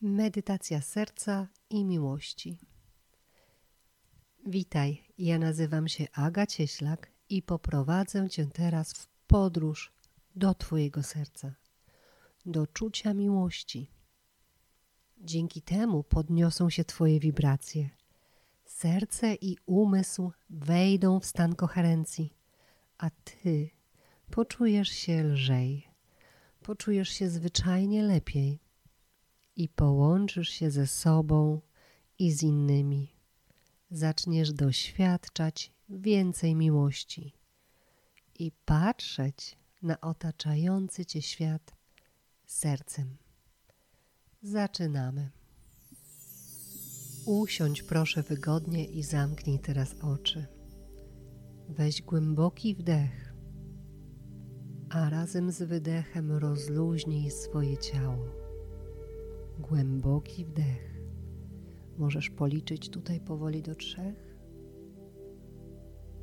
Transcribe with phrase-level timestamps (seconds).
[0.00, 2.58] Medytacja serca i miłości.
[4.46, 9.92] Witaj, ja nazywam się Aga Cieślak i poprowadzę Cię teraz w podróż
[10.36, 11.54] do Twojego serca,
[12.46, 13.90] do czucia miłości.
[15.20, 17.90] Dzięki temu podniosą się Twoje wibracje.
[18.64, 22.36] Serce i umysł wejdą w stan koherencji,
[22.98, 23.70] a Ty
[24.30, 25.88] poczujesz się lżej,
[26.62, 28.67] poczujesz się zwyczajnie lepiej
[29.58, 31.60] i połączysz się ze sobą
[32.18, 33.12] i z innymi.
[33.90, 37.32] Zaczniesz doświadczać więcej miłości
[38.38, 41.76] i patrzeć na otaczający cię świat
[42.46, 43.16] sercem.
[44.42, 45.30] Zaczynamy.
[47.26, 50.46] Usiądź proszę wygodnie i zamknij teraz oczy.
[51.68, 53.34] Weź głęboki wdech,
[54.90, 58.47] a razem z wydechem rozluźnij swoje ciało
[59.58, 61.00] głęboki wdech.
[61.98, 64.36] Możesz policzyć tutaj powoli do trzech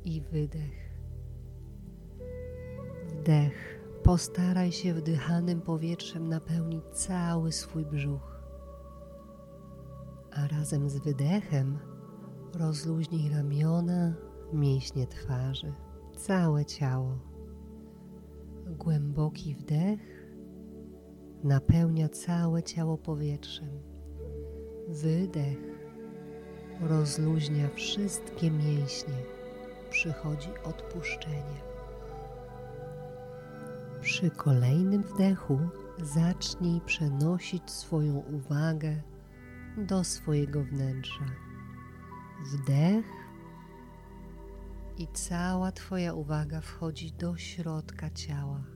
[0.04, 1.00] i wydech.
[3.08, 3.76] Wdech.
[4.02, 8.40] Postaraj się wdychanym powietrzem napełnić cały swój brzuch.
[10.32, 11.78] A razem z wydechem
[12.54, 14.14] rozluźnij ramiona,
[14.52, 15.72] mięśnie twarzy,
[16.16, 17.18] całe ciało.
[18.66, 20.25] Głęboki wdech
[21.44, 23.68] napełnia całe ciało powietrzem.
[24.88, 25.58] Wydech
[26.80, 29.14] rozluźnia wszystkie mięśnie,
[29.90, 31.60] przychodzi odpuszczenie.
[34.00, 35.58] Przy kolejnym wdechu
[36.02, 39.02] zacznij przenosić swoją uwagę
[39.76, 41.24] do swojego wnętrza.
[42.52, 43.06] Wdech
[44.98, 48.75] i cała Twoja uwaga wchodzi do środka ciała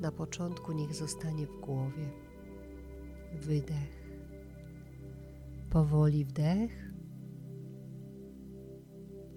[0.00, 2.10] na początku niech zostanie w głowie.
[3.34, 4.06] Wydech.
[5.70, 6.92] Powoli wdech.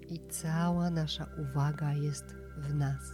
[0.08, 2.24] I cała nasza uwaga jest
[2.58, 3.12] w nas.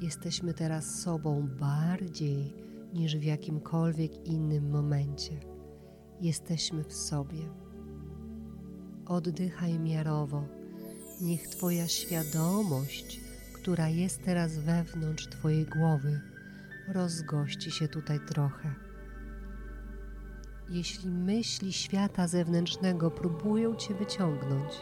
[0.00, 2.54] Jesteśmy teraz sobą bardziej
[2.94, 5.40] niż w jakimkolwiek innym momencie.
[6.20, 7.48] Jesteśmy w sobie.
[9.06, 10.48] Oddychaj miarowo.
[11.20, 13.25] Niech Twoja świadomość
[13.66, 16.20] która jest teraz wewnątrz Twojej głowy,
[16.88, 18.74] rozgości się tutaj trochę.
[20.68, 24.72] Jeśli myśli świata zewnętrznego próbują Cię wyciągnąć,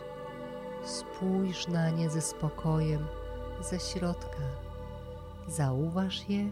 [0.85, 3.01] spójrz na nie ze spokojem,
[3.71, 4.43] ze środka.
[5.49, 6.51] Zauważ je,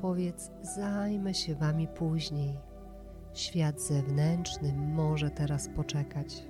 [0.00, 2.58] powiedz: Zajmę się Wami później.
[3.34, 6.44] Świat zewnętrzny może teraz poczekać.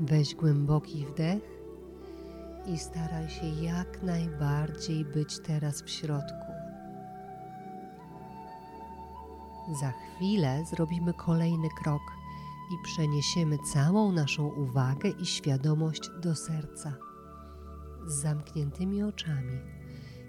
[0.00, 1.55] Weź głęboki wdech
[2.66, 6.46] i staraj się jak najbardziej być teraz w środku.
[9.80, 12.02] Za chwilę zrobimy kolejny krok
[12.72, 16.94] i przeniesiemy całą naszą uwagę i świadomość do serca.
[18.06, 19.58] Z zamkniętymi oczami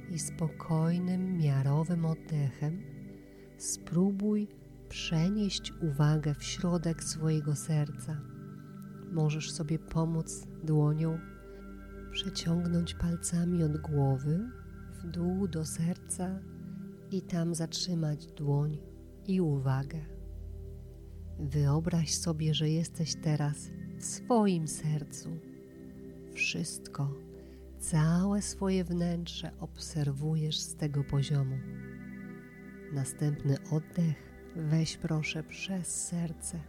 [0.10, 2.84] i spokojnym, miarowym oddechem
[3.58, 4.48] spróbuj
[4.90, 8.22] przenieść uwagę w środek swojego serca.
[9.12, 11.20] Możesz sobie pomóc dłonią
[12.12, 14.50] przeciągnąć palcami od głowy
[14.92, 16.40] w dół do serca
[17.12, 18.78] i tam zatrzymać dłoń
[19.28, 20.00] i uwagę.
[21.40, 25.30] Wyobraź sobie, że jesteś teraz w swoim sercu.
[26.34, 27.14] Wszystko,
[27.80, 31.56] całe swoje wnętrze obserwujesz z tego poziomu.
[32.94, 34.16] Następny oddech
[34.56, 36.60] weź proszę przez serce.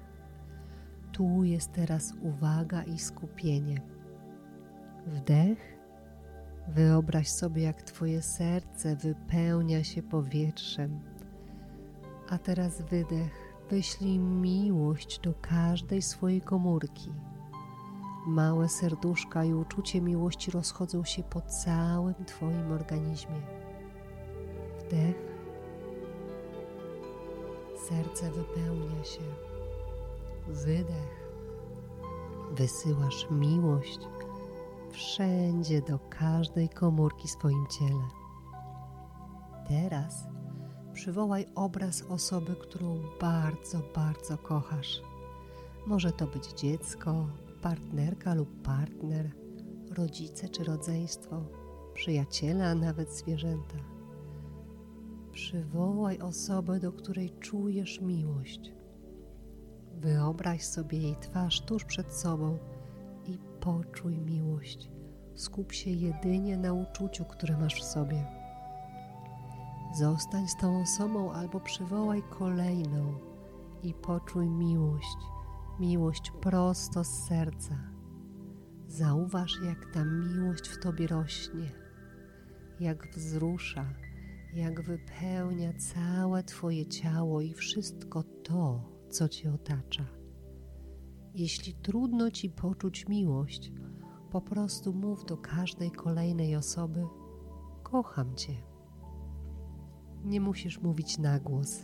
[1.12, 3.80] Tu jest teraz uwaga i skupienie
[5.08, 5.78] Wdech.
[6.68, 11.00] Wyobraź sobie, jak Twoje serce wypełnia się powietrzem.
[12.28, 13.48] A teraz wydech.
[13.70, 17.12] Wyślij miłość do każdej swojej komórki.
[18.26, 23.40] Małe serduszka i uczucie miłości rozchodzą się po całym Twoim organizmie.
[24.78, 25.16] Wdech.
[27.88, 29.22] Serce wypełnia się.
[30.48, 31.28] Wydech.
[32.52, 33.98] Wysyłasz miłość
[34.98, 38.08] wszędzie do każdej komórki swoim ciele.
[39.68, 40.26] Teraz
[40.92, 45.02] przywołaj obraz osoby, którą bardzo, bardzo kochasz.
[45.86, 47.26] Może to być dziecko,
[47.62, 49.30] partnerka lub partner,
[49.90, 51.42] rodzice czy rodzeństwo,
[51.94, 53.76] przyjaciele, a nawet zwierzęta.
[55.32, 58.72] Przywołaj osobę, do której czujesz miłość.
[59.94, 62.58] Wyobraź sobie jej twarz tuż przed sobą
[63.60, 64.90] poczuj miłość.
[65.34, 68.26] Skup się jedynie na uczuciu, które masz w sobie.
[69.98, 73.14] Zostań z tą osobą albo przywołaj kolejną
[73.82, 75.16] i poczuj miłość,
[75.80, 77.78] miłość prosto z serca.
[78.88, 81.72] Zauważ, jak ta miłość w tobie rośnie,
[82.80, 83.94] jak wzrusza,
[84.54, 90.17] jak wypełnia całe Twoje ciało i wszystko to, co Cię otacza.
[91.34, 93.72] Jeśli trudno Ci poczuć miłość,
[94.30, 97.04] po prostu mów do każdej kolejnej osoby:
[97.82, 98.54] Kocham Cię.
[100.24, 101.82] Nie musisz mówić na głos,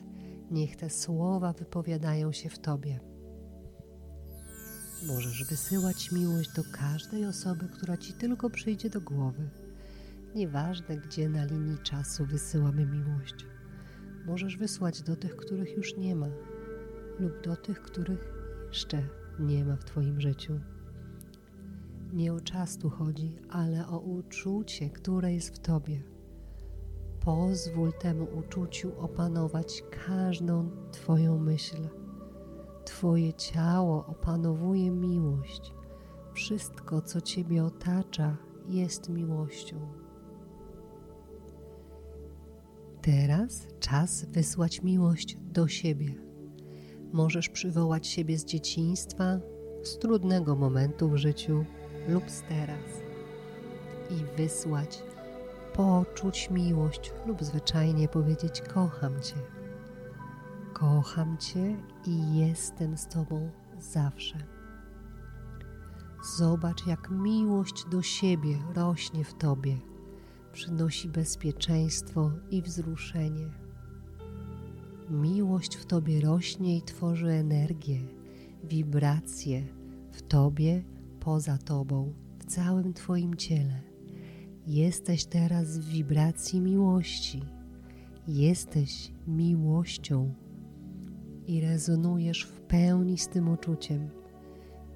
[0.51, 3.01] niech te słowa wypowiadają się w Tobie.
[5.07, 9.51] Możesz wysyłać miłość do każdej osoby, która Ci tylko przyjdzie do głowy.
[10.35, 13.35] Nieważne, gdzie na linii czasu wysyłamy miłość.
[14.27, 16.29] Możesz wysłać do tych, których już nie ma,
[17.19, 18.33] lub do tych, których
[18.69, 19.09] jeszcze
[19.41, 20.61] nie ma w Twoim życiu.
[22.13, 26.03] Nie o czas tu chodzi, ale o uczucie, które jest w Tobie.
[27.21, 31.77] Pozwól temu uczuciu opanować każdą Twoją myśl.
[32.85, 35.75] Twoje ciało opanowuje miłość.
[36.33, 38.37] Wszystko, co Ciebie otacza,
[38.69, 39.77] jest miłością.
[43.03, 46.24] Teraz czas wysłać miłość do siebie.
[47.15, 49.39] Możesz przywołać siebie z dzieciństwa,
[49.83, 51.65] z trudnego momentu w życiu
[52.09, 53.03] lub z teraz
[54.11, 55.03] i wysłać,
[55.75, 59.35] poczuć miłość lub zwyczajnie powiedzieć: Kocham Cię.
[60.73, 61.77] Kocham Cię
[62.07, 64.37] i jestem z Tobą zawsze.
[66.37, 69.77] Zobacz, jak miłość do siebie rośnie w Tobie
[70.53, 73.64] przynosi bezpieczeństwo i wzruszenie.
[75.11, 78.01] Miłość w Tobie rośnie i tworzy energię,
[78.65, 79.63] wibracje
[80.13, 80.85] w Tobie,
[81.21, 83.81] poza Tobą, w całym Twoim ciele.
[84.67, 87.43] Jesteś teraz w wibracji miłości.
[88.29, 90.35] Jesteś miłością
[91.47, 94.09] i rezonujesz w pełni z tym uczuciem.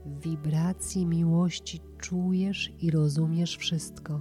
[0.07, 4.21] W wibracji miłości czujesz i rozumiesz wszystko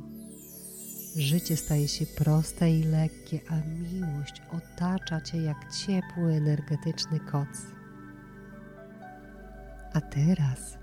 [1.17, 7.47] Życie staje się proste i lekkie, a miłość otacza cię jak ciepły, energetyczny koc.
[9.93, 10.77] A teraz,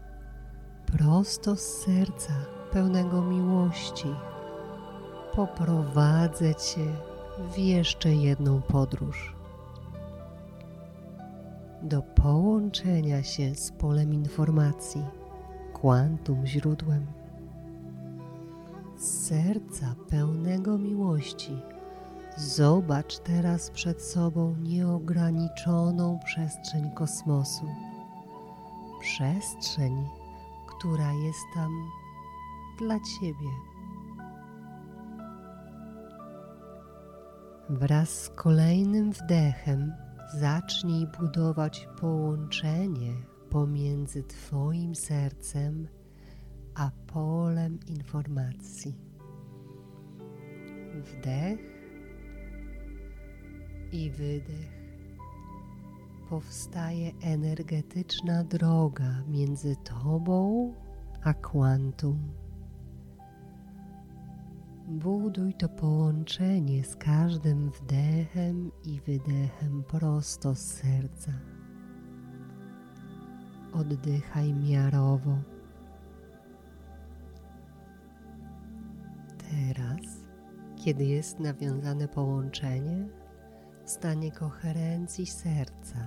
[0.87, 2.33] prosto z serca
[2.73, 4.09] pełnego miłości,
[5.35, 6.87] poprowadzę cię
[7.55, 9.37] w jeszcze jedną podróż.
[11.83, 15.05] Do połączenia się z polem informacji,
[15.75, 17.24] kwantum źródłem
[19.05, 21.57] serca pełnego miłości.
[22.37, 27.67] Zobacz teraz przed sobą nieograniczoną przestrzeń kosmosu.
[29.01, 30.07] Przestrzeń,
[30.69, 31.71] która jest tam
[32.79, 33.51] dla Ciebie.
[37.69, 39.93] Wraz z kolejnym wdechem
[40.41, 43.15] zacznij budować połączenie
[43.51, 45.89] pomiędzy Twoim sercem
[46.75, 48.95] a polem informacji.
[50.95, 51.61] Wdech
[53.93, 54.85] i wydech.
[56.29, 60.73] Powstaje energetyczna droga między Tobą
[61.25, 62.19] a kwantum.
[64.89, 71.33] Buduj to połączenie z każdym wdechem i wydechem prosto z serca.
[73.73, 75.54] Oddychaj miarowo
[80.85, 83.09] kiedy jest nawiązane połączenie,
[83.85, 85.99] stanie koherencji serca,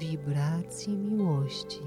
[0.00, 1.80] wibracji miłości,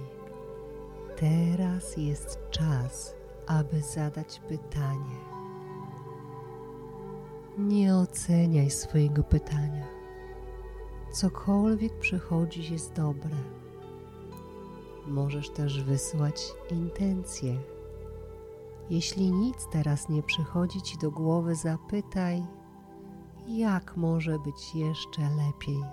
[1.15, 3.15] teraz jest czas,
[3.47, 5.17] aby zadać pytanie.
[7.57, 9.87] Nie oceniaj swojego pytania.
[11.11, 13.35] Cokolwiek przychodzi jest dobre.
[15.07, 17.57] Możesz też wysłać intencje
[18.89, 22.45] jeśli nic teraz nie przychodzi Ci do głowy, zapytaj,
[23.47, 25.83] jak może być jeszcze lepiej.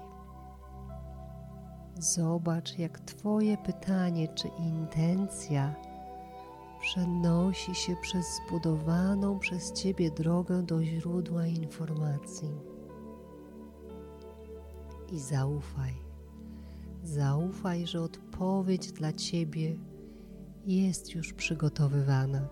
[1.98, 5.74] Zobacz, jak Twoje pytanie czy intencja
[6.80, 12.50] przenosi się przez zbudowaną przez Ciebie drogę do źródła informacji.
[15.12, 15.94] I zaufaj.
[17.04, 19.76] Zaufaj, że odpowiedź dla Ciebie
[20.66, 22.48] jest już przygotowywana.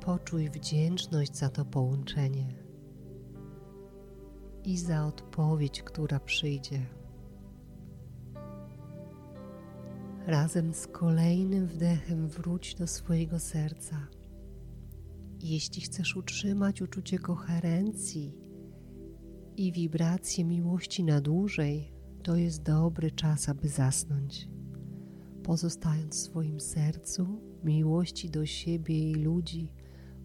[0.00, 2.54] Poczuj wdzięczność za to połączenie
[4.64, 6.86] i za odpowiedź, która przyjdzie.
[10.26, 14.06] Razem z kolejnym wdechem wróć do swojego serca.
[15.42, 18.34] Jeśli chcesz utrzymać uczucie koherencji
[19.56, 21.92] i wibracje miłości na dłużej,
[22.22, 24.48] to jest dobry czas, aby zasnąć.
[25.42, 29.72] Pozostając w swoim sercu, miłości do siebie i ludzi,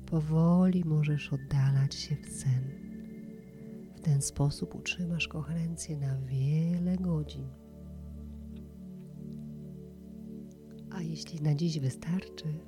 [0.05, 2.63] powoli możesz oddalać się w sen.
[3.95, 7.49] W ten sposób utrzymasz koherencję na wiele godzin.
[10.91, 12.59] A jeśli na dziś wystarczy,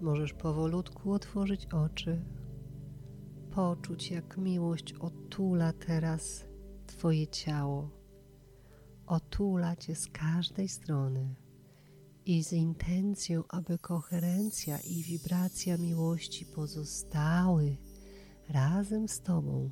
[0.00, 2.24] możesz powolutku otworzyć oczy,
[3.50, 6.44] poczuć, jak miłość otula teraz
[6.86, 7.90] Twoje ciało,
[9.06, 11.34] otula Cię z każdej strony
[12.26, 17.76] i z intencją, aby koherencja i wibracja miłości pozostały
[18.48, 19.70] razem z Tobą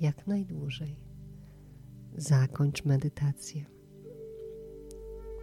[0.00, 0.96] jak najdłużej.
[2.16, 3.64] Zakończ medytację.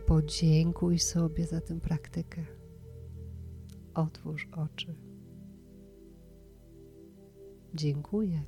[0.06, 2.46] Podziękuj sobie za tę praktykę.
[3.94, 4.96] Otwórz oczy.
[7.74, 8.44] Dziękuję.